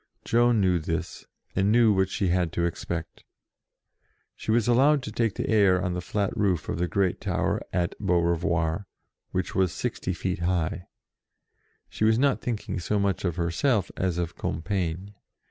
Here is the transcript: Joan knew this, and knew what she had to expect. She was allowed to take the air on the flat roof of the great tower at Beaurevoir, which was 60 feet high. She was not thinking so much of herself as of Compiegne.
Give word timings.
Joan 0.25 0.59
knew 0.59 0.79
this, 0.79 1.25
and 1.55 1.71
knew 1.71 1.93
what 1.93 2.09
she 2.09 2.29
had 2.29 2.51
to 2.53 2.65
expect. 2.65 3.23
She 4.35 4.49
was 4.49 4.67
allowed 4.67 5.03
to 5.03 5.11
take 5.11 5.35
the 5.35 5.47
air 5.47 5.79
on 5.79 5.93
the 5.93 6.01
flat 6.01 6.35
roof 6.35 6.67
of 6.69 6.79
the 6.79 6.87
great 6.87 7.21
tower 7.21 7.61
at 7.71 7.93
Beaurevoir, 7.99 8.87
which 9.29 9.53
was 9.53 9.71
60 9.71 10.11
feet 10.15 10.39
high. 10.39 10.87
She 11.87 12.03
was 12.03 12.17
not 12.17 12.41
thinking 12.41 12.79
so 12.79 12.97
much 12.97 13.23
of 13.23 13.35
herself 13.35 13.91
as 13.95 14.17
of 14.17 14.35
Compiegne. 14.35 15.13